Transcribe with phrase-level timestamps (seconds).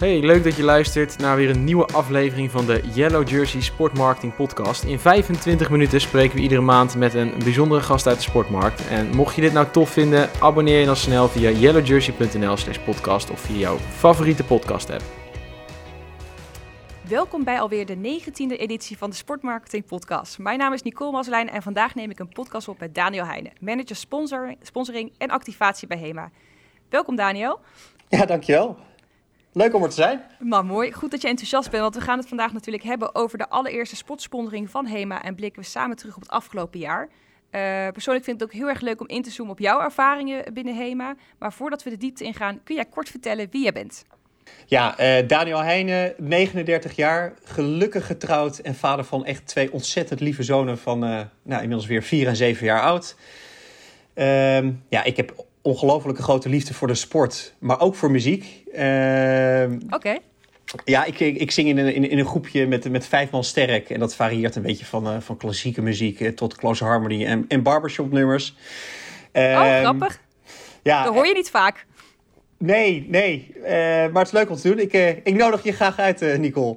[0.00, 4.34] Hey, leuk dat je luistert naar weer een nieuwe aflevering van de Yellow Jersey Sportmarketing
[4.36, 4.84] Podcast.
[4.84, 8.88] In 25 minuten spreken we iedere maand met een bijzondere gast uit de sportmarkt.
[8.88, 13.40] En mocht je dit nou tof vinden, abonneer je dan snel via yellowjersey.nl/slash podcast of
[13.40, 15.02] via jouw favoriete podcast-app.
[17.08, 20.38] Welkom bij alweer de 19e editie van de Sportmarketing Podcast.
[20.38, 23.52] Mijn naam is Nicole Maslijn en vandaag neem ik een podcast op met Daniel Heijnen,
[23.60, 26.30] manager sponsoring, sponsoring en activatie bij HEMA.
[26.88, 27.60] Welkom Daniel.
[28.08, 28.88] Ja, dankjewel.
[29.52, 30.22] Leuk om er te zijn.
[30.38, 33.38] Maar mooi, goed dat je enthousiast bent, want we gaan het vandaag natuurlijk hebben over
[33.38, 37.08] de allereerste sportsponsoring van HEMA en blikken we samen terug op het afgelopen jaar.
[37.50, 39.80] Uh, persoonlijk vind ik het ook heel erg leuk om in te zoomen op jouw
[39.80, 41.14] ervaringen binnen HEMA.
[41.38, 44.04] Maar voordat we de diepte ingaan, kun jij kort vertellen wie jij bent?
[44.66, 50.42] Ja, uh, Daniel Heijnen, 39 jaar, gelukkig getrouwd en vader van echt twee ontzettend lieve
[50.42, 53.16] zonen van uh, nou, inmiddels weer 4 en 7 jaar oud.
[54.14, 58.62] Uh, ja, ik heb ongelofelijke grote liefde voor de sport, maar ook voor muziek.
[58.72, 60.18] Ehm, Oké.
[60.84, 63.44] Ja, ik, ik, ik, zing in een, in, in, een groepje met, met vijf man
[63.44, 63.90] sterk.
[63.90, 67.44] En dat varieert een beetje van, uh, van klassieke muziek eh, tot close harmony en,
[67.48, 68.54] en barbershop nummers.
[69.32, 70.20] oh, ehm, grappig.
[70.82, 71.86] Ja, dat hoor je niet vaak.
[72.58, 73.54] Nee, nee.
[73.56, 74.78] Uh, maar het is leuk om te doen.
[74.78, 74.92] Ik,
[75.24, 76.76] ik nodig je graag uit, Nicole.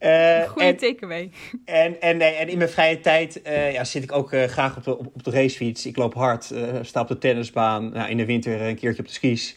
[0.00, 1.30] Uh, Goede takeaway.
[1.64, 4.76] En, en, en, en in mijn vrije tijd uh, ja, zit ik ook uh, graag
[4.76, 5.86] op de, op, op, de racefiets.
[5.86, 9.14] Ik loop hard, sta op de tennisbaan, nou, in de winter een keertje op de
[9.14, 9.56] skis.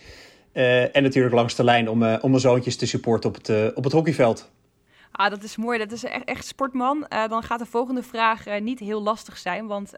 [0.53, 3.94] en natuurlijk langs de lijn om, om mijn zoontjes te supporten op het, op het
[3.94, 4.52] hockeyveld.
[5.11, 5.78] Ah, dat is mooi.
[5.78, 7.05] Dat is echt, echt sportman.
[7.09, 9.92] dan gaat de volgende vraag niet heel lastig zijn, want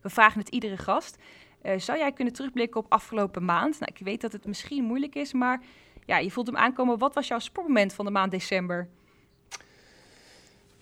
[0.00, 1.16] we vragen het iedere gast.
[1.76, 3.80] zou jij kunnen terugblikken op afgelopen maand?
[3.80, 5.60] Nou, ik weet dat het misschien moeilijk is, maar
[6.06, 6.98] ja, je voelt hem aankomen.
[6.98, 8.88] Wat was jouw sportmoment van de maand december?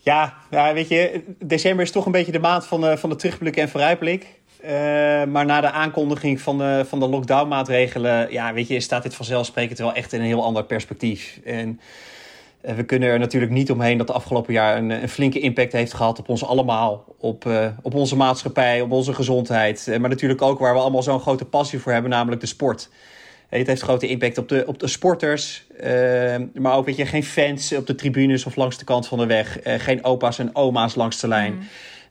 [0.05, 3.17] Ja, ja, weet je, december is toch een beetje de maand van, de, van de
[3.17, 4.27] terugblik en vooruitblik.
[4.65, 4.71] Uh,
[5.25, 9.79] maar na de aankondiging van de, van de lockdown-maatregelen, ja, weet je, staat dit vanzelfsprekend
[9.79, 11.41] wel echt in een heel ander perspectief.
[11.45, 11.81] En
[12.63, 15.73] uh, we kunnen er natuurlijk niet omheen dat de afgelopen jaar een, een flinke impact
[15.73, 17.05] heeft gehad op ons allemaal.
[17.19, 19.97] Op, uh, op onze maatschappij, op onze gezondheid.
[20.01, 22.89] maar natuurlijk ook waar we allemaal zo'n grote passie voor hebben, namelijk de sport.
[23.59, 25.67] Het heeft grote impact op de, op de sporters.
[25.85, 29.19] Uh, maar ook, weet je, geen fans op de tribunes of langs de kant van
[29.19, 29.67] de weg.
[29.67, 31.53] Uh, geen opa's en oma's langs de lijn.
[31.53, 31.61] Mm.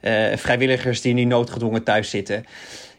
[0.02, 2.46] Uh, vrijwilligers die nu noodgedwongen thuis zitten.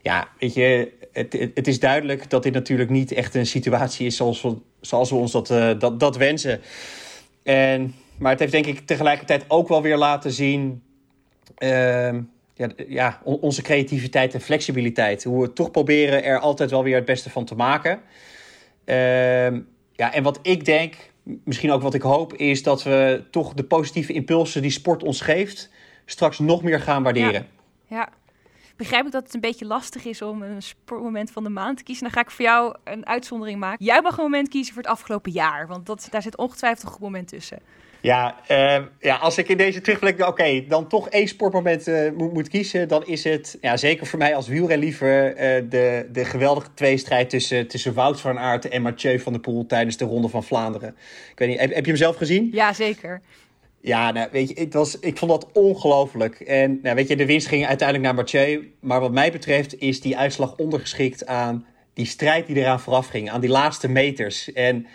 [0.00, 4.06] Ja, weet je, het, het, het, is duidelijk dat dit natuurlijk niet echt een situatie
[4.06, 5.46] is zoals we, zoals we ons dat,
[5.80, 6.60] dat, dat wensen.
[7.42, 10.82] En, maar het heeft denk ik tegelijkertijd ook wel weer laten zien...
[11.58, 12.20] Ehm,
[12.54, 15.24] ja, ja, onze creativiteit en flexibiliteit.
[15.24, 18.00] Hoe we toch proberen er altijd wel weer het beste van te maken.
[18.84, 19.60] Ehm,
[19.92, 23.64] ja, en wat ik denk, misschien ook wat ik hoop, is dat we toch de
[23.64, 25.70] positieve impulsen die sport ons geeft,
[26.04, 27.46] straks nog meer gaan waarderen.
[27.88, 27.96] Ja.
[27.96, 28.08] ja.
[28.76, 31.82] Begrijp ik dat het een beetje lastig is om een sportmoment van de maand te
[31.82, 32.04] kiezen?
[32.04, 33.84] Dan ga ik voor jou een uitzondering maken.
[33.84, 36.92] Jij mag een moment kiezen voor het afgelopen jaar, want dat, daar zit ongetwijfeld een
[36.92, 37.58] goed moment tussen.
[38.02, 42.32] Ja, uh, ja, als ik in deze terugblik, oké, dan toch één sportmoment uh, moet,
[42.32, 46.68] moet, kiezen, dan is het, ja, zeker voor mij als wielrenliever, uh, de, de geweldige
[46.74, 50.44] tweestrijd tussen, tussen Wout van Aert en Mathieu van der Poel tijdens de Ronde van
[50.44, 50.88] Vlaanderen.
[51.30, 52.48] Ik weet niet, heb, heb je hem zelf gezien?
[52.52, 53.20] Ja, zeker.
[53.80, 56.40] Ja, nou, weet je, het was, ik vond dat ongelooflijk.
[56.40, 58.72] En nou, weet je, de winst ging uiteindelijk naar Mathieu.
[58.80, 63.30] Maar wat mij betreft is die uitslag ondergeschikt aan die strijd die eraan vooraf ging,
[63.30, 64.52] aan die laatste meters.
[64.52, 64.86] En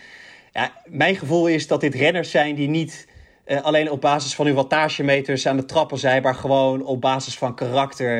[0.85, 3.07] mijn gevoel is dat dit renners zijn die niet
[3.47, 7.37] uh, alleen op basis van hun wattagemeters aan de trappen zijn, maar gewoon op basis
[7.37, 8.19] van karakter,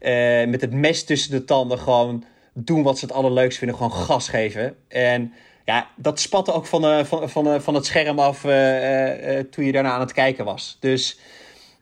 [0.00, 3.92] uh, met het mes tussen de tanden, gewoon doen wat ze het allerleukst vinden, gewoon
[3.92, 4.76] gas geven.
[4.88, 5.32] En
[5.64, 8.40] ja, dat spatte ook van, uh, van, van, van het scherm af
[9.50, 10.76] toen je daarna aan het kijken was.
[10.80, 11.18] Dus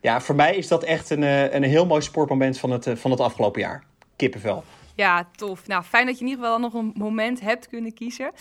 [0.01, 1.23] ja, voor mij is dat echt een,
[1.55, 3.85] een heel mooi sportmoment van het, van het afgelopen jaar.
[4.17, 4.65] Kippenvel.
[4.99, 5.67] Ja, tof.
[5.67, 8.33] Nou, fijn dat je in ieder geval nog een moment hebt kunnen kiezen.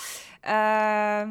[0.47, 1.22] Uh,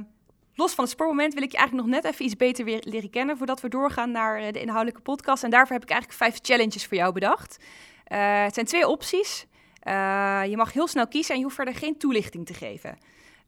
[0.55, 3.11] los van het sportmoment wil ik je eigenlijk nog net even iets beter weer leren
[3.11, 5.45] kennen voordat we doorgaan naar eh, de inhoudelijke podcast.
[5.45, 7.57] En daarvoor heb ik eigenlijk vijf challenges voor jou bedacht.
[8.13, 9.47] Uh, het zijn twee opties.
[9.83, 12.99] Uh, je mag heel snel kiezen en je hoeft verder geen toelichting te geven.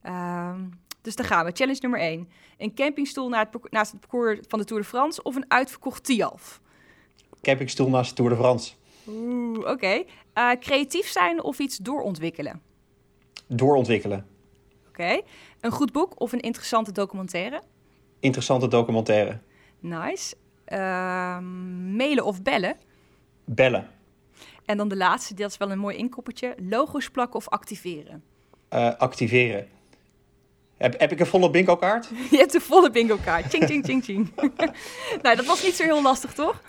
[0.03, 0.55] Uh,
[1.01, 1.51] dus dan gaan we.
[1.51, 2.29] Challenge nummer 1.
[2.57, 6.61] Een campingstoel naast het parcours van de Tour de France of een uitverkocht Tialf?
[7.41, 8.78] Campingstoel naast de Tour de France.
[9.09, 9.69] Oeh, oké.
[10.33, 10.57] Okay.
[10.57, 12.61] creatief zijn of iets doorontwikkelen?
[13.47, 14.25] Doorontwikkelen.
[14.87, 15.21] Oké.
[15.59, 17.61] Een goed boek of een interessante documentaire?
[18.19, 19.39] Interessante documentaire.
[19.79, 20.35] Nice.
[20.67, 21.39] Uh,
[21.95, 22.77] mailen of bellen?
[23.45, 23.89] Bellen.
[24.65, 26.55] En dan de laatste, dat is wel een mooi inkoppertje.
[26.69, 28.23] Logo's plakken of activeren?
[28.73, 29.67] Uh, activeren.
[30.77, 32.09] Heb, heb ik een volle bingo kaart?
[32.31, 33.45] Je hebt een volle bingo kaart.
[33.45, 34.31] Ching, ching, ching, ching.
[35.21, 36.61] nou, dat was niet zo heel lastig, toch?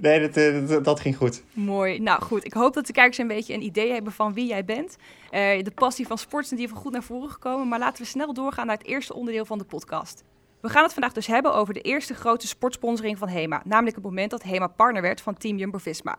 [0.00, 1.42] Nee, dat, dat, dat, ging goed.
[1.52, 1.98] Mooi.
[2.00, 4.64] Nou goed, ik hoop dat de kijkers een beetje een idee hebben van wie jij
[4.64, 4.96] bent.
[5.24, 5.30] Uh,
[5.62, 7.68] de passie van sport is in ieder geval goed naar voren gekomen.
[7.68, 10.24] Maar laten we snel doorgaan naar het eerste onderdeel van de podcast.
[10.60, 13.62] We gaan het vandaag dus hebben over de eerste grote sportsponsoring van HEMA.
[13.64, 16.18] Namelijk het moment dat HEMA partner werd van Team Jumbo-Visma.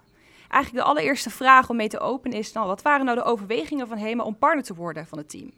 [0.50, 2.52] Eigenlijk de allereerste vraag om mee te openen is...
[2.52, 5.52] Nou, wat waren nou de overwegingen van HEMA om partner te worden van het team?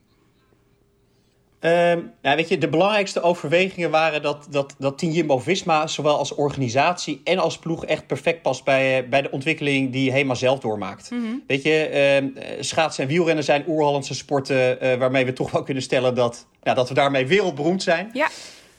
[1.61, 5.88] Um, nou, weet je, de belangrijkste overwegingen waren dat, dat, dat Team Jumbo-Visma...
[5.88, 10.35] zowel als organisatie en als ploeg echt perfect past bij, bij de ontwikkeling die HEMA
[10.35, 11.11] zelf doormaakt.
[11.11, 11.23] Mhm.
[11.47, 14.83] Weet je, uh, schaatsen en wielrennen zijn oerhollandse sporten...
[14.83, 18.09] Uh, waarmee we toch wel kunnen stellen dat, ja, dat we daarmee wereldberoemd zijn.
[18.13, 18.27] Ja.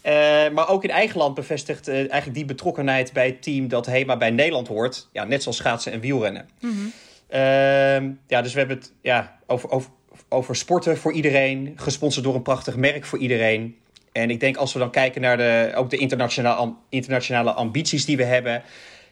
[0.05, 3.87] Uh, maar ook in eigen land bevestigt uh, eigenlijk die betrokkenheid bij het team dat
[3.87, 5.09] HEMA bij Nederland hoort.
[5.13, 6.49] Ja, net zoals schaatsen en wielrennen.
[6.61, 6.93] Mm -hmm.
[7.31, 9.91] uh, ja, dus we hebben het ja, over, over,
[10.33, 11.73] over sporten voor iedereen.
[11.77, 13.77] Gesponsord door een prachtig merk voor iedereen.
[14.13, 18.17] En ik denk als we dan kijken naar de, ook de internationale, internationale ambities die
[18.17, 18.63] we hebben.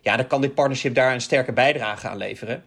[0.01, 2.65] Ja, dan kan dit partnership daar een sterke bijdrage aan leveren.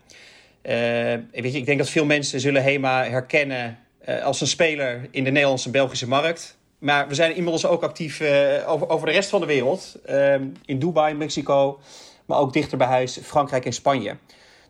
[1.31, 3.77] weet je, ik denk dat veel mensen zullen HEMA herkennen
[4.23, 6.59] als een speler in de Nederlandse en Belgische markt.
[6.81, 9.95] Maar we zijn inmiddels ook actief uh, over, over de rest van de wereld.
[10.09, 11.79] Uh, in Dubai, Mexico,
[12.25, 14.15] maar ook dichter bij huis Frankrijk en Spanje.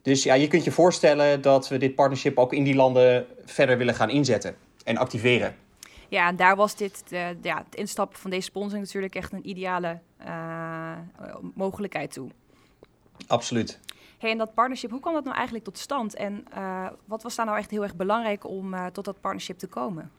[0.02, 3.78] Dus ja, je kunt je voorstellen dat we dit partnership ook in die landen verder
[3.78, 5.56] willen gaan inzetten en activeren.
[6.10, 9.50] Ja, en daar was dit, de, ja, het instappen van deze sponsoring natuurlijk echt een
[9.50, 10.98] ideale uh,
[11.54, 12.30] mogelijkheid toe.
[13.28, 13.80] Absoluut.
[14.18, 16.16] Hey, en dat partnership, hoe kwam dat nou eigenlijk tot stand?
[16.16, 19.58] En uh, wat was daar nou echt heel erg belangrijk om uh, tot dat partnership
[19.58, 20.12] te komen?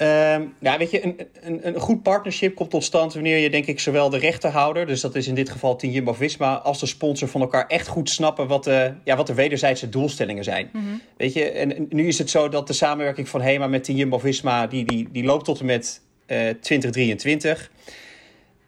[0.00, 3.66] Um, ja, weet je, een, een, een goed partnership komt tot stand wanneer je, denk
[3.66, 7.28] ik, zowel de rechterhouder, dus dat is in dit geval Team Jumbo-Visma, als de sponsor
[7.28, 10.70] van elkaar echt goed snappen wat de, ja, wat de wederzijdse doelstellingen zijn.
[10.72, 10.84] Mhm.
[11.16, 14.66] Weet je, en nu is het zo dat de samenwerking van HEMA met Team Jumbo-Visma,
[14.66, 17.70] die, die, die loopt tot en met uh, eh, 2023.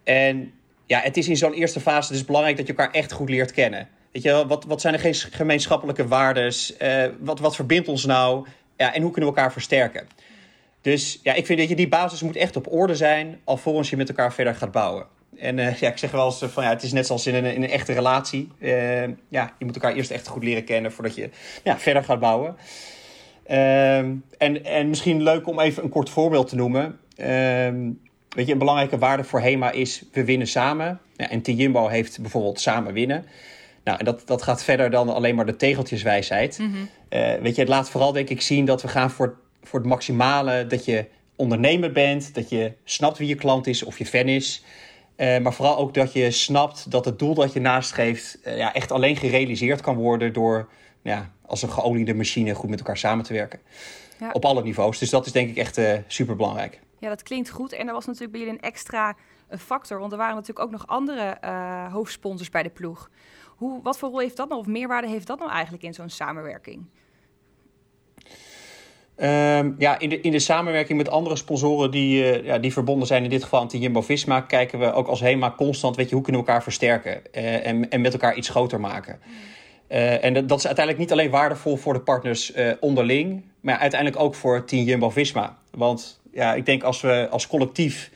[0.05, 0.53] En
[0.87, 3.53] ja, het is in zo'n eerste fase dus belangrijk dat je elkaar echt goed leert
[3.53, 3.89] kennen.
[4.13, 6.53] Weet je, wat, wat zijn er gemeenschappelijke waarden?
[6.83, 8.47] Uh, wat, wat verbindt ons nou?
[8.77, 10.07] Ja, en hoe kunnen we elkaar versterken?
[10.81, 13.97] Dus ja, ik vind dat je die basis moet echt op orde zijn, alvorens je
[13.97, 15.07] met elkaar verder gaat bouwen.
[15.37, 17.45] En uh, ja, ik zeg wel eens van ja, het is net zoals in een,
[17.55, 18.49] in een echte relatie.
[18.59, 21.31] Uh, ja, je moet elkaar eerst echt goed leren kennen voordat je
[21.65, 22.57] ja, verder gaat bouwen.
[23.51, 26.99] Uh, en, en misschien leuk om even een kort voorbeeld te noemen.
[27.17, 27.91] Ehm,
[28.29, 31.01] weet je, een belangrijke waarde voor HEMA is we winnen samen.
[31.17, 33.25] Ja, en T-Jumbo heeft bijvoorbeeld samen winnen.
[33.85, 36.59] Nou, en dat, dat gaat verder dan alleen maar de tegeltjeswijsheid.
[36.59, 36.89] Mm
[37.43, 40.67] weet je, het laat vooral denk ik zien dat we gaan voor voor het maximale
[40.67, 44.65] dat je ondernemer bent, dat je snapt wie je klant is of je fan is.
[45.17, 48.75] Uh, maar vooral ook dat je snapt dat het doel dat je nastreeft uh, ja,
[48.75, 50.69] echt alleen gerealiseerd kan worden door
[51.03, 53.61] ja, als een geoliede machine goed met elkaar samen te werken.
[54.19, 54.31] Ja.
[54.33, 54.99] Op alle niveaus.
[54.99, 56.81] Dus dat is denk ik echt uh, eh, super belangrijk.
[56.99, 57.73] Ja, dat klinkt goed.
[57.73, 59.17] En er was natuurlijk bij jullie een extra
[59.59, 61.39] factor, want er waren natuurlijk ook nog andere
[61.93, 63.11] hoofdsponsors bij de ploeg.
[63.47, 66.09] Hoe, wat voor rol heeft dat nou, of meerwaarde heeft dat nou eigenlijk in zo'n
[66.09, 66.87] samenwerking?
[69.23, 73.07] Um, ja, in de, in de samenwerking met andere sponsoren die, uh, ja, die verbonden
[73.07, 76.25] zijn, in dit geval aan Jumbo-Visma, kijken we ook als HEMA constant, weet je, hoe
[76.25, 79.21] kunnen we elkaar versterken uh, en, en met elkaar iets groter maken.
[79.89, 84.23] Uh, en dat, dat, is uiteindelijk niet alleen waardevol voor de partners onderling, maar uiteindelijk
[84.23, 85.57] ook voor Team Jumbo-Visma.
[85.71, 88.11] Want ja, ik denk als we als collectief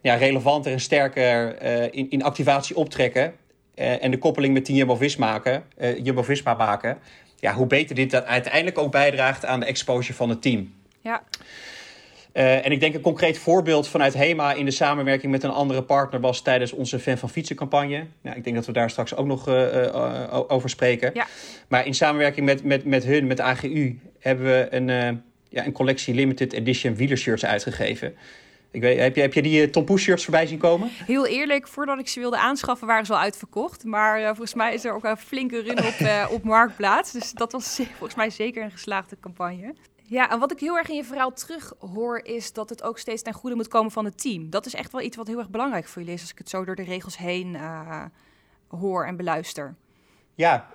[0.00, 1.62] ja, relevanter en sterker
[1.92, 3.34] in, in activatie optrekken
[3.74, 5.64] en de koppeling met Team Jumbo-Visma maken,
[6.02, 6.98] Jumbo-Visma maken
[7.36, 10.72] ja, hoe beter dit dat uiteindelijk ook bijdraagt aan de exposure van het team.
[11.00, 11.22] Ja.
[12.32, 15.82] Uh, en ik denk een concreet voorbeeld vanuit HEMA in de samenwerking met een andere
[15.82, 18.06] partner was tijdens onze Fan van Fietsen campagne.
[18.20, 21.10] Nou, ik denk dat we daar straks ook nog uh, uh, over spreken.
[21.14, 21.26] Ja.
[21.68, 26.14] Maar in samenwerking met, met, met hun, met AGU, hebben we een, ja, een collectie
[26.14, 28.14] limited edition wielershirts uitgegeven.
[28.70, 30.88] Ik weet, heb, je, heb je die uh, Tom Poes shirts voorbij zien komen?
[30.92, 33.84] Heel eerlijk, voordat ik ze wilde aanschaffen waren ze al uitverkocht.
[33.84, 37.12] Maar uh, volgens mij is er ook een flinke run op, uh, op Marktplaats.
[37.12, 39.74] Dus dat was volgens mij zeker een geslaagde campagne.
[40.02, 42.98] Ja, en wat ik heel erg in je verhaal terug hoor, is dat het ook
[42.98, 44.50] steeds ten goede moet komen van het team.
[44.50, 46.48] Dat is echt wel iets wat heel erg belangrijk voor jullie is, als ik het
[46.48, 47.56] zo door de regels heen
[48.68, 49.74] hoor en beluister.
[50.34, 50.68] Ja,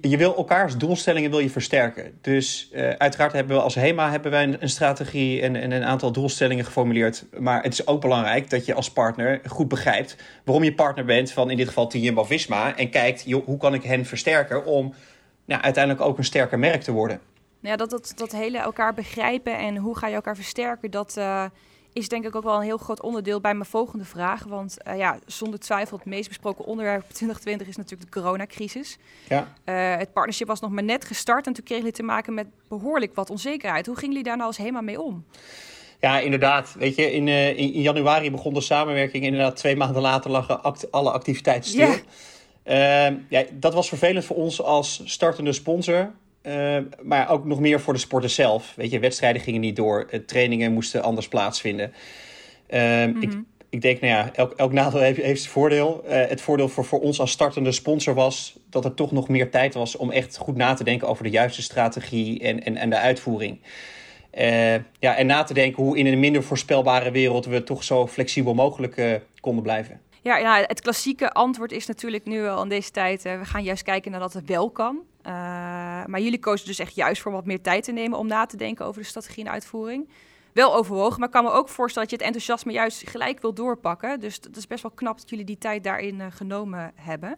[0.00, 2.18] je wil elkaars doelstellingen wil je versterken.
[2.20, 6.12] Dus uh, uiteraard hebben we als HEMA hebben wij een, strategie en, en, een aantal
[6.12, 7.24] doelstellingen geformuleerd.
[7.38, 11.32] Maar het is ook belangrijk dat je als partner goed begrijpt waarom je partner bent
[11.32, 12.76] van in dit geval Jumbo Visma.
[12.76, 14.94] En kijkt hoe kan ik hen versterken om
[15.44, 17.20] nou, uiteindelijk ook een sterker merk te worden.
[17.60, 21.44] Ja, dat, dat, dat hele elkaar begrijpen en hoe ga je elkaar versterken, dat, uh,
[21.92, 24.44] is denk ik ook wel een heel groot onderdeel bij mijn volgende vraag.
[24.44, 28.98] Want uh, ja, zonder twijfel het meest besproken onderwerp 2020 is natuurlijk de coronacrisis.
[29.28, 29.54] Ja.
[29.64, 32.46] Uh, het partnership was nog maar net gestart en toen kregen jullie te maken met
[32.68, 33.86] behoorlijk wat onzekerheid.
[33.86, 35.24] Hoe gingen jullie daar nou als HEMA mee om?
[36.00, 36.74] Ja, inderdaad.
[36.78, 39.24] Weet je, in, in, in, januari begon de samenwerking.
[39.24, 41.86] Inderdaad, twee maanden later lagen alle activiteiten stil.
[41.86, 41.98] Yeah.
[42.62, 46.10] Ehm, ja, dat was vervelend voor ons als startende sponsor.
[46.42, 48.72] Ehm, maar ook nog meer voor de sporters zelf.
[48.76, 50.08] Weet je, wedstrijden gingen niet door.
[50.10, 51.92] Uh, trainingen moesten anders plaatsvinden.
[52.66, 53.40] Ehm, ik, mhm.
[53.68, 56.04] ik denk, nou ja, elk, elk nadeel heeft, heeft zijn voordeel.
[56.04, 59.50] Uh, het voordeel voor, voor ons als startende sponsor was dat er toch nog meer
[59.50, 62.90] tijd was om echt goed na te denken over de juiste strategie en, en, en
[62.90, 63.58] de uitvoering.
[64.34, 68.06] Uh, ja, en na te denken hoe in een minder voorspelbare wereld we toch zo
[68.06, 70.00] flexibel mogelijk konden blijven.
[70.22, 73.82] Ja, het klassieke antwoord is natuurlijk nu al in deze tijd: uh, we gaan juist
[73.82, 74.96] kijken naar dat het wel kan.
[74.96, 75.32] Uh,
[76.06, 78.56] maar jullie kozen dus echt juist voor wat meer tijd te nemen om na te
[78.56, 80.08] denken over de strategie en uitvoering.
[80.52, 83.54] Wel overwogen, maar ik kan me ook voorstellen dat je het enthousiasme juist gelijk wil
[83.54, 84.20] doorpakken.
[84.20, 87.30] Dus dat is best wel knap dat jullie die tijd daarin uh, genomen hebben.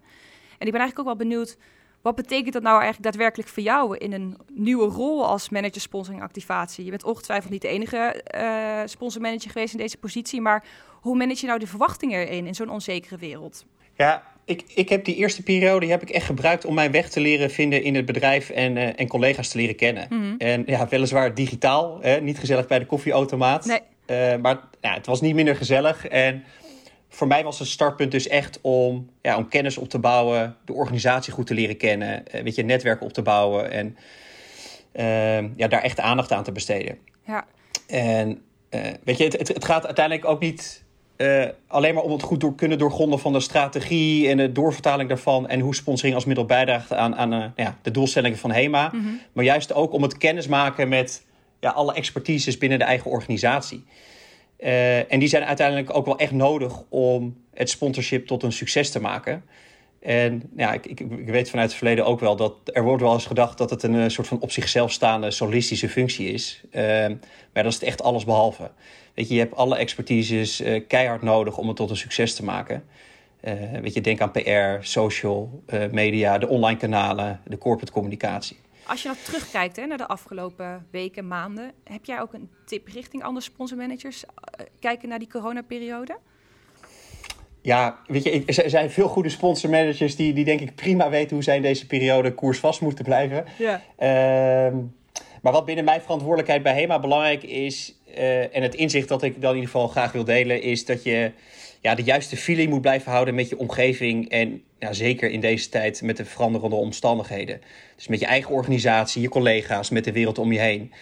[0.58, 1.56] En ik ben eigenlijk ook wel benieuwd
[2.02, 6.22] wat betekent dat nou eigenlijk daadwerkelijk voor jou in een nieuwe rol als manager sponsoring
[6.22, 6.84] activatie?
[6.84, 10.64] Je bent ongetwijfeld niet de enige uh, sponsormanager geweest in deze positie, maar
[11.00, 13.64] hoe manage je nou de verwachtingen erin in zo'n onzekere wereld?
[13.96, 17.20] Ja, ik, ik heb die eerste periode heb ik echt gebruikt om mijn weg te
[17.20, 20.06] leren vinden in het bedrijf en, uh, en collega's te leren kennen.
[20.10, 23.64] Mm En ja, weliswaar digitaal, hè, niet gezellig bij de koffieautomaat.
[23.64, 23.80] Nee.
[24.06, 26.06] Uh, maar ja, het was niet minder gezellig.
[26.06, 26.44] En
[27.14, 30.72] voor mij was het startpunt dus echt om, ja, om kennis op te bouwen, de
[30.72, 33.96] organisatie goed te leren kennen, uh, weet je, netwerk op te bouwen en
[35.56, 36.98] ja, daar echt aandacht aan te besteden.
[37.26, 37.46] Ja.
[37.86, 38.42] En
[39.04, 40.82] weet je, het, het, het gaat uiteindelijk ook niet
[41.22, 45.08] uh, alleen maar om het goed door, kunnen doorgronden van de strategie en de doorvertaling
[45.08, 45.48] daarvan.
[45.48, 48.90] En hoe sponsoring als middel bijdraagt aan, aan ja, de doelstellingen van HEMA.
[48.92, 49.20] Mm -hmm.
[49.32, 51.22] Maar juist ook om het kennis maken met
[51.60, 53.84] ja, alle expertises binnen de eigen organisatie.
[54.62, 58.90] Uh, en die zijn uiteindelijk ook wel echt nodig om het sponsorship tot een succes
[58.90, 59.44] te maken.
[60.00, 63.12] En ja, ik, ik, ik, weet vanuit het verleden ook wel dat er wordt wel
[63.12, 66.62] eens gedacht dat het een soort van op zichzelf staande solistische functie is.
[66.72, 68.70] maar dat is het echt alles behalve.
[69.14, 72.84] Weet je, je hebt alle expertises keihard nodig om het tot een succes te maken.
[73.82, 78.56] Weet je, denk aan PR, social media, de online kanalen, de corporate communicatie.
[78.86, 82.88] Als je nou terugkijkt hè, naar de afgelopen weken, maanden, heb jij ook een tip
[82.88, 84.24] richting andere sponsormanagers
[84.80, 86.18] kijken naar die coronaperiode?
[87.60, 91.44] Ja, weet je, er zijn veel goede sponsormanagers die, die denk ik prima weten hoe
[91.44, 93.44] zij in deze periode koersvast moeten blijven.
[93.58, 93.82] Ja.
[93.98, 94.78] Uh,
[95.42, 99.40] maar wat binnen mijn verantwoordelijkheid bij HEMA belangrijk is, uh, en het inzicht dat ik
[99.40, 101.32] dan in ieder geval graag wil delen, is dat je
[101.80, 104.28] ja, de juiste feeling moet blijven houden met je omgeving.
[104.28, 107.60] En ja, zeker in deze tijd met de veranderende omstandigheden.
[107.96, 110.92] Dus met je eigen organisatie, je collega's, met de wereld om je heen.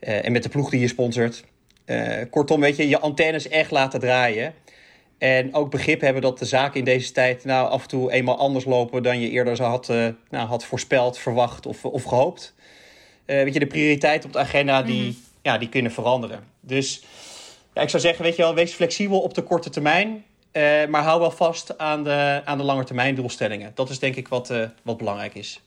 [0.00, 1.44] Uh, en met de ploeg die je sponsort.
[1.86, 4.54] Uh, kortom, weet je, je antennes echt laten draaien.
[5.18, 8.38] En ook begrip hebben dat de zaken in deze tijd nou af en toe eenmaal
[8.38, 12.54] anders lopen dan je eerder had, uh, nou, had voorspeld, verwacht of, of gehoopt.
[13.24, 16.44] weet je, de prioriteit op de agenda die, mm ja, die kunnen veranderen.
[16.60, 17.02] Dus
[17.74, 20.24] ja, ik zou zeggen, weet je wel, wees flexibel op de korte termijn.
[20.52, 23.72] Uh, maar hou wel vast aan de, aan de lange termijn doelstellingen.
[23.74, 25.62] Dat is denk ik wat, uh, wat belangrijk is.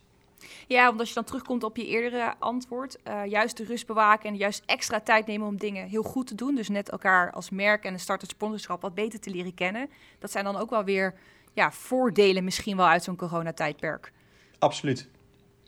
[0.67, 4.29] Ja, want als je dan terugkomt op je eerdere antwoord, uh, juist de rust bewaken
[4.29, 6.55] en juist extra tijd nemen om dingen heel goed te doen.
[6.55, 9.89] Dus net elkaar als merk en een start sponsorschap wat beter te leren kennen.
[10.19, 11.13] Dat zijn dan ook wel weer
[11.53, 14.11] ja, voordelen misschien wel uit zo'n coronatijdperk.
[14.59, 15.09] Absoluut.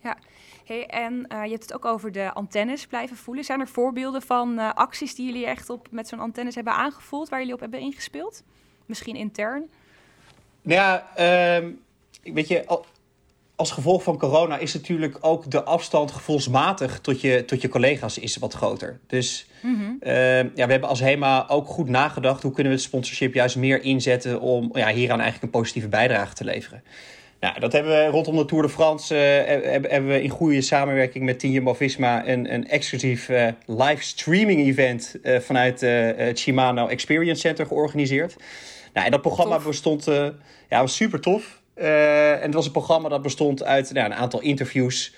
[0.01, 0.17] Ja,
[0.65, 3.43] Hey, en uh, je hebt het ook over de antennes blijven voelen.
[3.43, 7.29] Zijn er voorbeelden van uh, acties die jullie echt op, met zo'n antennes hebben aangevoeld,
[7.29, 8.43] waar jullie op hebben ingespeeld?
[8.85, 9.63] Misschien intern?
[10.61, 11.07] Nou ja,
[11.61, 11.67] uh,
[12.33, 12.83] weet je,
[13.55, 18.17] als gevolg van corona is natuurlijk ook de afstand gevoelsmatig tot je, tot je collega's
[18.17, 18.99] is wat groter.
[19.07, 19.97] Dus mm -hmm.
[20.55, 23.81] ja, we hebben als HEMA ook goed nagedacht hoe kunnen we het sponsorship juist meer
[23.81, 26.83] inzetten om ja, hieraan eigenlijk een positieve bijdrage te leveren.
[27.43, 29.15] Nou, dat hebben we rondom de Tour de France.
[29.15, 34.67] Uh, hebben, we in goede samenwerking met Team Jumbo-Visma een, een exclusief uh, live streaming
[34.67, 38.35] event uh, vanuit het Shimano Experience Center georganiseerd.
[38.93, 39.65] Nou, en dat programma tof.
[39.65, 40.05] bestond,
[40.69, 41.61] ja, was super tof.
[41.75, 45.15] en het was een programma dat bestond uit nou, een aantal interviews.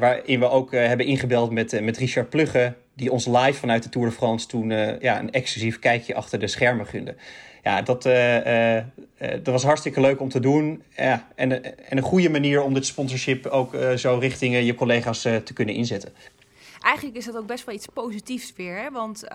[0.00, 4.08] waarin we ook hebben ingebeld met, met Richard Plugge, die ons live vanuit de Tour
[4.08, 4.70] de France toen
[5.00, 7.14] ja, een exclusief kijkje achter de schermen gunde
[7.62, 8.82] ja, dat, uh, uh,
[9.18, 10.82] dat was hartstikke leuk om te doen.
[10.96, 15.52] Ja, en, en een goede manier om dit sponsorship ook zo richting je collega's te
[15.54, 16.12] kunnen inzetten.
[16.80, 18.76] Eigenlijk is dat ook best wel iets positiefs weer.
[18.76, 18.90] Hè?
[18.90, 19.32] Want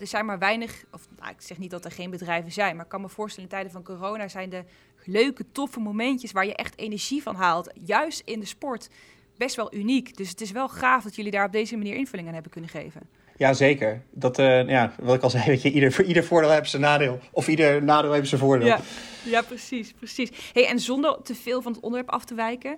[0.00, 2.84] er zijn maar weinig, of nou, ik zeg niet dat er geen bedrijven zijn, maar
[2.84, 4.64] ik kan me voorstellen in tijden van corona zijn de
[5.04, 7.72] leuke, toffe momentjes waar je echt energie van haalt.
[7.84, 8.88] Juist in de sport
[9.36, 10.16] best wel uniek.
[10.16, 12.70] Dus het is wel gaaf dat jullie daar op deze manier invulling aan hebben kunnen
[12.70, 13.00] geven.
[13.36, 14.02] Ja, zeker.
[14.10, 16.82] Dat, uh, ja, wat ik al zei, weet je, ieder, voor ieder voordeel heeft zijn
[16.82, 17.20] nadeel.
[17.30, 18.66] Of ieder nadeel heeft zijn voordeel.
[18.66, 18.80] Ja,
[19.24, 20.30] ja precies, precies.
[20.52, 22.76] Hey, en zonder te veel van het onderwerp af te wijken.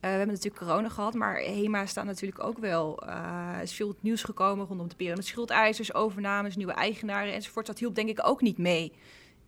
[0.00, 3.02] we hebben natuurlijk corona gehad, maar HEMA staat natuurlijk ook wel.
[3.08, 7.66] Uh, is veel nieuws gekomen rondom de periode met schuldeisers, overnames, nieuwe eigenaren enzovoort.
[7.66, 8.92] Dat hielp denk ik ook niet mee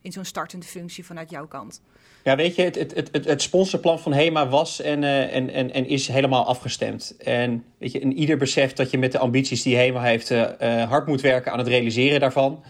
[0.08, 1.82] in zo'n startende functie vanuit jouw kant.
[2.24, 5.72] Ja, weet je, het, het, het, het sponsorplan van HEMA was en, uh, en, en,
[5.72, 7.16] en is helemaal afgestemd.
[7.18, 10.82] En weet je, en ieder beseft dat je met de ambities die HEMA heeft uh,
[10.88, 12.62] hard moet werken aan het realiseren daarvan.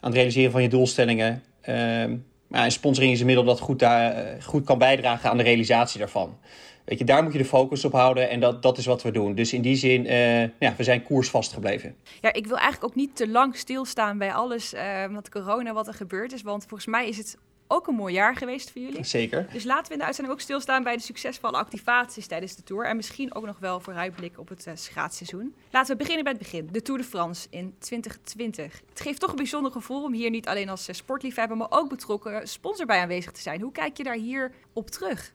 [0.00, 1.42] Aan het realiseren van je doelstellingen.
[1.68, 2.04] Uh,
[2.48, 6.38] maar sponsoring is een middel dat goed, daar, goed kan bijdragen aan de realisatie daarvan.
[6.84, 9.10] Weet je, daar moet je de focus op houden en dat, dat is wat we
[9.10, 9.34] doen.
[9.34, 11.96] Dus in die zin, uh, ja, we zijn koersvast gebleven.
[12.20, 15.86] Ja, ik wil eigenlijk ook niet te lang stilstaan bij alles uh, wat corona, wat
[15.86, 16.42] er gebeurd is.
[16.42, 17.36] Want volgens mij is het
[17.72, 19.04] ook een mooi jaar geweest voor jullie.
[19.04, 19.46] Zeker.
[19.52, 22.84] Dus laten we in de uitzending ook stilstaan bij de succesvolle activaties tijdens de Tour.
[22.86, 25.54] En misschien ook nog wel vooruitblik op het uh, schaatsseizoen.
[25.70, 26.68] Laten we beginnen bij het begin.
[26.72, 28.82] De Tour de France in 2020.
[28.88, 32.48] Het geeft toch een bijzonder gevoel om hier niet alleen als sportliefhebber, maar ook betrokken
[32.48, 33.60] sponsor bij aanwezig te zijn.
[33.60, 35.32] Hoe kijk je daar hier op terug?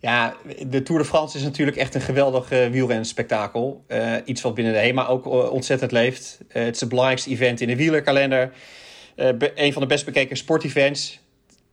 [0.00, 0.36] Ja,
[0.66, 3.84] de Tour de France is natuurlijk echt een geweldig uh, wielrenspektakel.
[3.88, 6.38] Uh, iets wat binnen de HEMA ook uh, ontzettend leeft.
[6.48, 8.52] het is het belangrijkste event in de wielerkalender.
[9.54, 11.20] een van de best bekeken sportevents.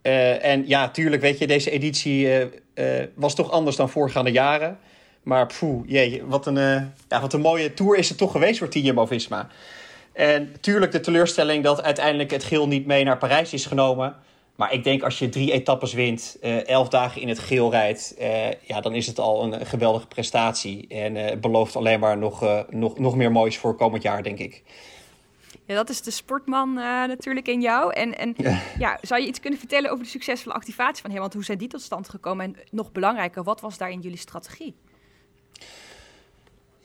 [0.01, 2.29] en ja, tuurlijk, weet je, deze editie
[3.15, 4.77] was toch anders dan voorgaande jaren.
[5.23, 6.55] Maar poeh, jee, wat een,
[7.09, 9.47] ja, wat een mooie Tour is het toch geweest voor Team Visma.
[10.13, 14.15] En tuurlijk de teleurstelling dat uiteindelijk het geel niet mee naar Parijs is genomen...
[14.55, 18.15] Maar ik denk als je drie etappes wint, uh, elf dagen in het geel rijdt,
[18.19, 20.87] uh, ja, dan is het al een, geweldige prestatie.
[20.87, 24.63] En uh, belooft alleen maar nog, nog, nog meer moois voor komend jaar, denk ik.
[25.65, 27.93] Ja, dat is de sportman natuurlijk in jou.
[27.93, 28.59] En, en ja.
[28.77, 28.97] ja.
[29.01, 31.19] zou je iets kunnen vertellen over de succesvolle activatie van hem?
[31.19, 32.45] Want hoe zijn die tot stand gekomen?
[32.45, 34.75] En nog belangrijker, wat was daar in jullie strategie?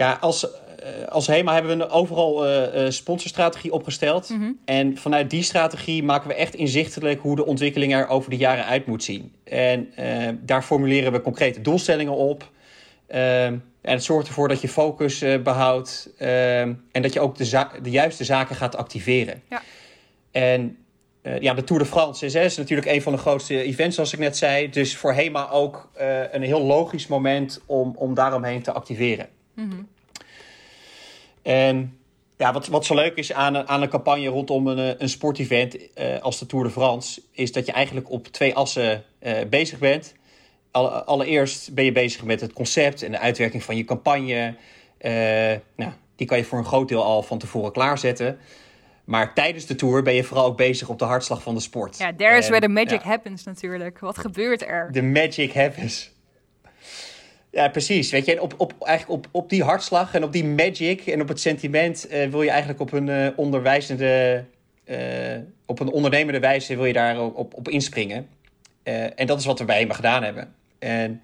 [0.01, 0.47] Ja, als,
[1.09, 4.29] als HEMA hebben we een overal uh, sponsorstrategie opgesteld.
[4.29, 4.59] Mm -hmm.
[4.65, 8.65] En vanuit die strategie maken we echt inzichtelijk hoe de ontwikkeling er over de jaren
[8.65, 9.33] uit moet zien.
[9.45, 12.51] En uh, daar formuleren we concrete doelstellingen op.
[13.09, 17.91] Uh, en het zorgt ervoor dat je focus behoudt en dat je ook de, de,
[17.91, 19.43] juiste zaken gaat activeren.
[19.51, 19.63] Ja.
[20.31, 20.77] En
[21.41, 24.13] ja, de Tour de France is, hè, is natuurlijk een van de grootste events, zoals
[24.13, 24.71] ik net zei.
[24.71, 25.91] Dus voor HEMA ook
[26.31, 29.29] een heel logisch moment om, om daaromheen te activeren.
[29.61, 29.89] Mm -hmm.
[31.43, 31.99] En
[32.37, 36.19] ja, wat, wat zo leuk is aan, aan een campagne rondom een, een sportevent uh,
[36.21, 40.15] als de Tour de France, is dat je eigenlijk op twee assen uh, bezig bent.
[40.71, 44.55] allereerst ben je bezig met het concept en de uitwerking van je campagne.
[45.01, 45.13] Uh,
[45.77, 48.39] nou, die kan je voor een groot deel al van tevoren klaarzetten.
[49.05, 51.99] Maar tijdens de tour ben je vooral ook bezig op de hartslag van de sport.
[51.99, 53.99] Ja, there is where the magic ja, happens natuurlijk.
[53.99, 54.91] Wat gebeurt er?
[54.93, 56.11] The magic happens.
[57.51, 58.11] Ja, precies.
[58.11, 61.29] Weet je, op, op, eigenlijk op, op die hartslag en op die magic en op
[61.29, 64.45] het sentiment uh, wil je eigenlijk op een uh, onderwijzende,
[64.85, 64.97] uh,
[65.67, 68.29] op een ondernemende wijze wil je daar op, op inspringen.
[68.83, 70.55] en dat is wat we bij HEMA gedaan hebben.
[70.79, 71.23] En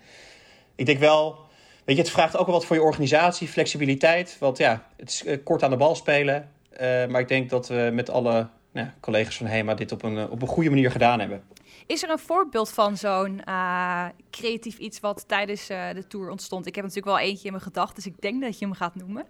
[0.74, 1.38] ik denk wel,
[1.84, 4.36] weet je, het vraagt ook wel wat voor je organisatie, flexibiliteit.
[4.38, 6.48] Want ja, het is kort aan de bal spelen.
[6.80, 10.42] maar ik denk dat we met alle nou, collega's van HEMA dit op een, op
[10.42, 11.42] een goede manier gedaan hebben.
[11.86, 16.66] Is er een voorbeeld van zo'n uh, creatief iets wat tijdens uh, de tour ontstond?
[16.66, 18.94] Ik heb natuurlijk wel eentje in mijn gedachten, dus ik denk dat je hem gaat
[18.94, 19.24] noemen.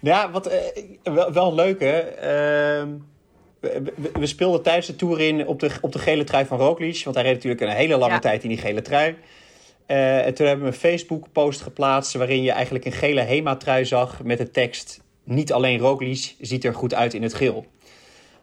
[0.00, 1.98] Ja, wat, uh, wel, wel leuk hè.
[1.98, 2.88] Ehm,
[3.60, 6.58] we, we, we, speelden tijdens de tour in op de, op de gele trui van
[6.58, 7.00] Roglic.
[7.04, 8.18] Want hij reed natuurlijk een hele lange ja.
[8.18, 9.16] tijd in die gele trui.
[9.86, 12.14] en toen hebben we een Facebook-post geplaatst...
[12.14, 15.00] waarin je eigenlijk een gele HEMA-trui zag met de tekst...
[15.24, 17.66] niet alleen Roglic ziet er goed uit in het geel.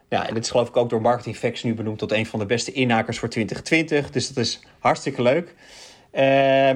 [0.08, 2.38] Ja, en dit is geloof ik ook door Marketing Facts nu benoemd tot een van
[2.38, 4.10] de beste inhakers voor 2020.
[4.10, 5.54] Dus dat is hartstikke leuk.
[6.12, 6.22] Uh,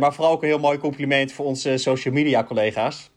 [0.00, 3.10] maar vooral ook een heel mooi compliment voor onze social media collega's.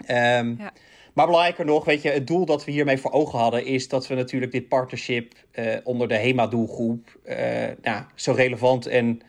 [0.00, 0.72] Um, ja.
[1.14, 4.06] Maar belangrijker nog, weet je, het doel dat we hiermee voor ogen hadden, is dat
[4.06, 7.36] we natuurlijk dit partnership uh, onder de HEMA-doelgroep uh,
[7.82, 9.20] nou, zo relevant en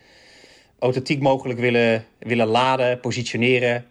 [0.80, 3.86] authentiek mogelijk willen, willen laden, positioneren.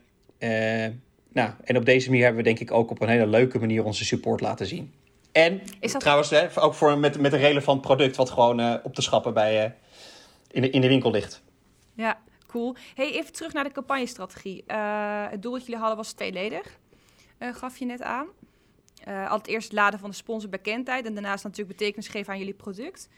[1.32, 3.84] nou, en op deze manier hebben we denk ik ook op een hele leuke manier
[3.84, 4.92] onze support laten zien.
[5.36, 6.00] En dat...
[6.00, 9.34] trouwens, hè, ook voor, met, met een relevant product wat gewoon uh, op te schappen
[9.34, 9.70] bij, uh,
[10.50, 11.42] in, de, in de winkel ligt.
[11.94, 12.76] Ja, cool.
[12.94, 14.64] Hey, even terug naar de campagnestrategie.
[14.66, 16.78] Uh, het doel dat jullie hadden was tweeledig,
[17.38, 18.26] gaf je net aan.
[19.04, 23.08] allereerst laden van de sponsor bekendheid en daarnaast natuurlijk betekenis geven aan jullie product.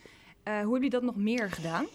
[0.45, 1.87] hoe hebben jullie dat nog meer gedaan?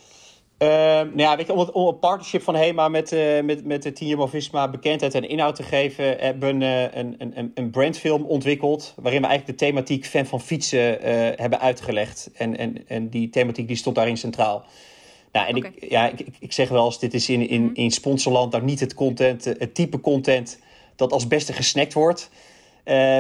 [0.59, 3.65] Uh, nou ja, weet je, om, het, om een partnership van HEMA met, uh, met,
[3.65, 7.69] met de Team Visma bekendheid en inhoud te geven, hebben we uh, een, een, een
[7.69, 8.93] brandfilm ontwikkeld.
[9.01, 10.97] Waarin we eigenlijk de thematiek fan van fietsen
[11.35, 12.29] hebben uitgelegd.
[12.33, 14.65] En, en, en die thematiek die stond daarin centraal.
[15.31, 15.71] Nou, en okay.
[15.75, 17.73] ik, ja, ik, ik zeg wel eens, dit is in, in, mhm.
[17.73, 20.59] in sponsorland nou niet het content, het type content
[20.95, 22.29] dat als beste gesnackt wordt.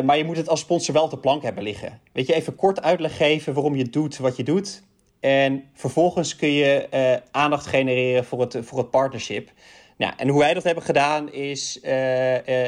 [0.03, 1.99] maar je moet het als sponsor wel de plank hebben liggen.
[2.11, 4.83] Weet je, even kort uitleg geven waarom je doet wat je doet.
[5.23, 9.51] En vervolgens kun je uh, aandacht genereren voor het, voor het partnership.
[9.97, 11.79] Nou en hoe wij dat hebben gedaan is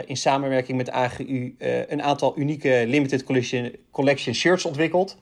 [0.06, 1.56] in samenwerking met AGU
[1.88, 5.18] een aantal unieke limited collection, collection shirts ontwikkeld.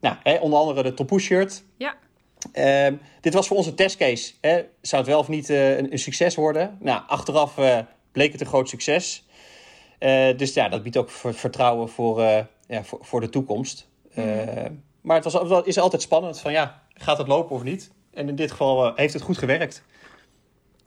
[0.00, 1.62] Nou, hè, onder andere de Topoe shirt.
[1.76, 1.94] Ja.
[2.52, 4.32] Ehm, dit was voor ons een testcase.
[4.40, 4.62] Hè.
[4.80, 6.76] Zou het wel of niet een, een, succes worden?
[6.80, 7.54] Nou, achteraf
[8.12, 9.26] bleek het een groot succes.
[10.36, 12.20] dus ja, dat biedt ook vertrouwen voor,
[12.66, 13.88] ja, voor, voor de toekomst.
[14.14, 14.88] Mm.
[15.00, 17.92] Maar het was, is altijd spannend van ja, gaat het lopen of niet?
[18.10, 19.82] En in dit geval uh, heeft het goed gewerkt.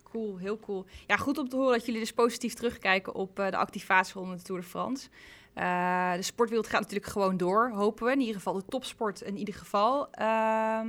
[0.03, 0.85] Cool, heel cool.
[1.07, 4.41] Ja, goed om te horen dat jullie dus positief terugkijken op uh, de activatieronde de
[4.41, 5.07] Tour de France.
[5.55, 8.11] Uh, de sportwereld gaat natuurlijk gewoon door, hopen we.
[8.11, 10.07] In ieder geval de topsport in ieder geval.
[10.11, 10.87] Ehm,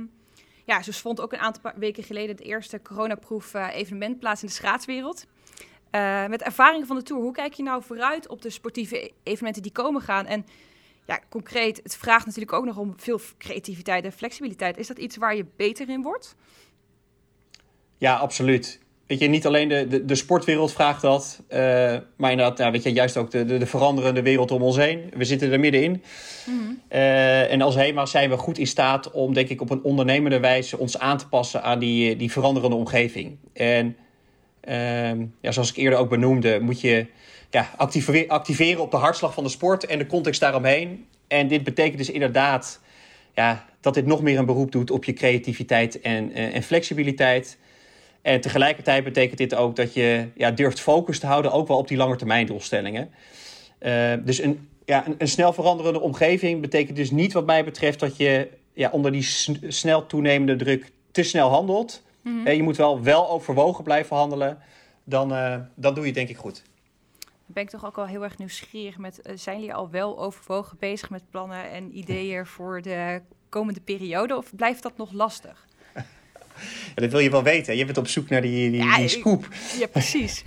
[0.65, 4.53] ja, zo vond ook een aantal weken geleden het eerste coronaproof evenement plaats in de
[4.53, 5.25] schaatswereld.
[6.29, 9.71] met ervaringen van de Tour, hoe kijk je nou vooruit op de sportieve evenementen die
[9.71, 10.25] komen gaan?
[10.25, 10.45] En
[11.05, 14.77] ja, concreet, het vraagt natuurlijk ook nog om veel creativiteit en flexibiliteit.
[14.77, 16.35] Is dat iets waar je beter in wordt?
[17.97, 18.79] Ja, absoluut.
[19.07, 21.57] Weet je, niet alleen de, de, de sportwereld vraagt dat, uh,
[22.17, 25.11] maar inderdaad, nou, weet je, juist ook de, de, de, veranderende wereld om ons heen.
[25.15, 26.03] We zitten er middenin.
[26.45, 30.39] Mm en als HEMA zijn we goed in staat om, denk ik, op een ondernemende
[30.39, 33.37] wijze ons aan te passen aan die, die veranderende omgeving.
[33.53, 33.97] En
[34.67, 37.05] uh, ja, zoals ik eerder ook benoemde, moet je
[37.55, 41.05] ja, activeren, activeren op de hartslag van de sport en de context daaromheen.
[41.27, 42.81] En dit betekent dus inderdaad
[43.33, 47.57] ja, dat dit nog meer een beroep doet op je creativiteit en, en flexibiliteit.
[48.21, 51.87] En tegelijkertijd betekent dit ook dat je ja, durft focus te houden, ook wel op
[51.87, 53.09] die langetermijndoelstellingen.
[53.81, 57.99] Uh, dus een, ja, een, een, snel veranderende omgeving betekent dus niet, wat mij betreft,
[57.99, 59.23] dat je ja, onder die
[59.67, 62.03] snel toenemende druk te snel handelt.
[62.21, 64.57] Mm je moet wel, wel overwogen blijven handelen.
[65.03, 66.63] Dan, uh, dan doe je het denk ik goed
[67.45, 69.19] ben ik toch ook wel heel erg nieuwsgierig met...
[69.23, 74.37] Uh, zijn jullie al wel overwogen bezig met plannen en ideeën voor de komende periode?
[74.37, 75.65] Of blijft dat nog lastig?
[76.95, 77.77] Ja, dat wil je wel weten.
[77.77, 79.47] Je bent op zoek naar die, die, ja, die scoop.
[79.79, 80.43] Ja, precies.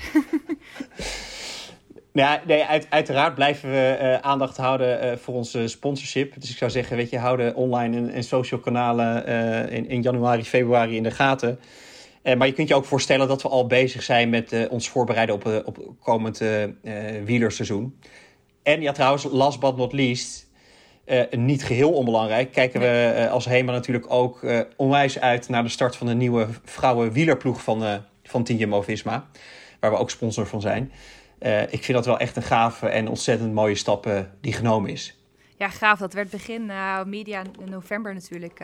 [2.13, 6.41] Ja, nee, uit, uiteraard blijven we uh, aandacht houden uh, voor onze sponsorship.
[6.41, 10.03] Dus ik zou zeggen, weet je, houden online en, en social kanalen uh, in, in
[10.03, 11.59] januari, februari in de gaten.
[12.23, 14.89] Eh, maar je kunt je ook voorstellen dat we al bezig zijn met uh, ons
[14.89, 16.43] voorbereiden op, uh, op komend
[17.25, 17.99] wielerseizoen.
[18.63, 20.47] En ja, trouwens, last but not least,
[21.31, 26.07] niet geheel onbelangrijk, kijken we als HEMA natuurlijk ook onwijs uit naar de start van
[26.07, 29.27] de nieuwe vrouwenwielerploeg van, van Team Jumbo-Visma.
[29.81, 30.93] Waar we ook sponsor van zijn.
[31.71, 35.18] ik vind dat wel echt een gave en ontzettend mooie stap die genomen is.
[35.59, 35.99] Ja, gaaf.
[35.99, 36.71] Dat werd begin
[37.07, 38.59] media in november natuurlijk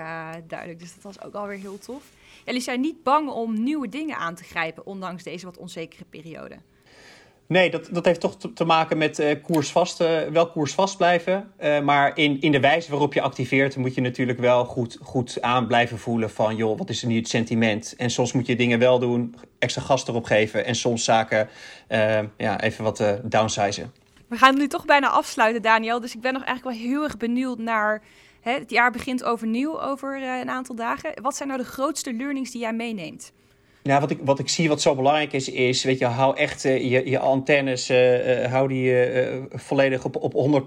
[0.47, 0.79] duidelijk.
[0.79, 2.03] Dus dat was ook alweer heel tof.
[2.45, 6.57] Jullie zijn niet bang om nieuwe dingen aan te grijpen, ondanks deze wat onzekere periode.
[7.47, 11.53] Nee, dat, dat heeft toch te, maken met uh, koersvast, uh, wel koersvast blijven.
[11.61, 15.41] Uh, maar in, in de wijze waarop je activeert, moet je natuurlijk wel goed, goed
[15.41, 17.95] aan blijven voelen van, joh, wat is er nu het sentiment?
[17.97, 21.49] En soms moet je dingen wel doen, extra gas erop geven en soms zaken
[22.37, 23.93] ja, even wat downsizen.
[24.35, 26.01] We gaan nu toch bijna afsluiten, Daniel.
[26.01, 28.03] Dus ik ben nog eigenlijk wel heel erg benieuwd naar
[28.41, 31.13] Hè, het jaar begint overnieuw over uh, een aantal dagen.
[31.23, 33.33] Wat zijn nou de grootste learnings die jij meeneemt?
[33.83, 36.65] Ja, wat ik, wat ik zie wat zo belangrijk is, is, weet je, hou echt
[36.65, 38.95] uh, je, je antennes, uh, hou die
[39.51, 40.63] volledig op, op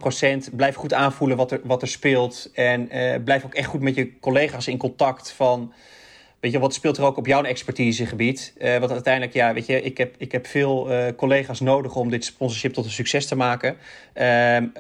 [0.50, 0.56] 100%.
[0.56, 2.50] Blijf goed aanvoelen wat er, wat er speelt.
[2.54, 2.90] En
[3.24, 5.74] blijf ook echt goed met je collega's in contact van
[6.40, 8.54] weet je, wat speelt er ook op jouw expertisegebied?
[8.58, 12.10] Uh, want uiteindelijk, ja, weet je, ik heb, ik heb veel uh, collega's nodig om
[12.10, 13.74] dit sponsorship tot een succes te maken.
[13.74, 14.24] Uh,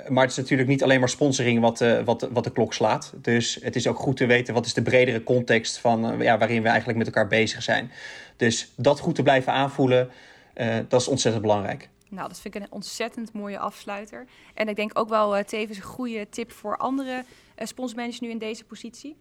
[0.07, 3.13] maar het is natuurlijk niet alleen maar sponsoring wat, uh, wat, wat de klok slaat.
[3.21, 6.61] Dus het is ook goed te weten wat is de bredere context van ja, waarin
[6.61, 7.91] we eigenlijk met elkaar bezig zijn.
[8.35, 10.09] Dus dat goed te blijven aanvoelen,
[10.87, 11.89] dat is ontzettend belangrijk.
[12.09, 14.25] Nou, dat vind ik een ontzettend mooie afsluiter.
[14.53, 17.23] En ik denk ook wel tevens een goede tip voor andere
[17.57, 19.15] sponsormanagers nu in deze positie.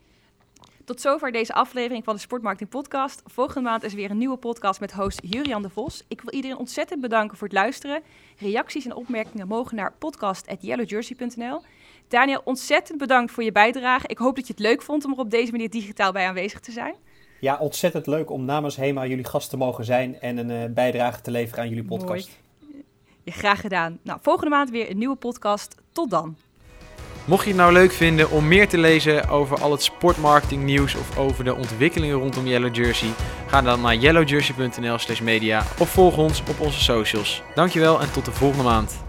[0.86, 3.22] Tot zover deze aflevering van de Sportmarketing Podcast.
[3.24, 6.02] Volgende maand is weer een nieuwe podcast met host Jurian de Vos.
[6.08, 8.02] Ik wil iedereen ontzettend bedanken voor het luisteren.
[8.38, 11.62] Reacties en opmerkingen mogen naar podcast.yellowjersey.nl.
[12.08, 14.06] Daniel, ontzettend bedankt voor je bijdrage.
[14.08, 16.60] Ik hoop dat je het leuk vond om er op deze manier digitaal bij aanwezig
[16.60, 16.94] te zijn.
[17.40, 21.20] Ja, ontzettend leuk om namens HEMA jullie gast te mogen zijn en een uh, bijdrage
[21.20, 22.38] te leveren aan jullie podcast.
[23.22, 23.98] Ja, graag gedaan.
[24.02, 25.74] Nou, volgende maand weer een nieuwe podcast.
[25.92, 26.36] Tot dan.
[27.26, 30.94] Mocht je het nou leuk vinden om meer te lezen over al het sportmarketing nieuws
[30.94, 33.08] of over de ontwikkelingen rondom Yellow Jersey,
[33.46, 37.42] ga dan naar yellowjersey.nl/media of volg ons op onze socials.
[37.54, 39.05] Dankjewel en tot de volgende maand.